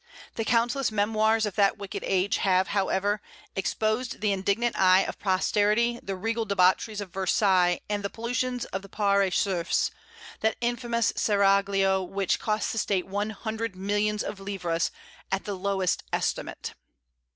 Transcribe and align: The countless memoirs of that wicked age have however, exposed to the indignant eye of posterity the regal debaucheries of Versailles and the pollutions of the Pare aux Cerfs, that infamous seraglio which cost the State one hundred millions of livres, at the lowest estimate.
The 0.33 0.43
countless 0.45 0.91
memoirs 0.91 1.45
of 1.45 1.53
that 1.57 1.77
wicked 1.77 2.03
age 2.03 2.37
have 2.37 2.69
however, 2.69 3.21
exposed 3.55 4.11
to 4.13 4.17
the 4.17 4.31
indignant 4.31 4.75
eye 4.75 5.01
of 5.01 5.19
posterity 5.19 5.99
the 6.01 6.15
regal 6.15 6.43
debaucheries 6.43 7.01
of 7.01 7.13
Versailles 7.13 7.81
and 7.87 8.01
the 8.03 8.09
pollutions 8.09 8.65
of 8.65 8.81
the 8.81 8.89
Pare 8.89 9.21
aux 9.21 9.29
Cerfs, 9.29 9.91
that 10.39 10.55
infamous 10.59 11.13
seraglio 11.15 12.01
which 12.01 12.39
cost 12.39 12.71
the 12.71 12.79
State 12.79 13.05
one 13.05 13.29
hundred 13.29 13.75
millions 13.75 14.23
of 14.23 14.39
livres, 14.39 14.89
at 15.31 15.45
the 15.45 15.53
lowest 15.53 16.03
estimate. 16.11 16.73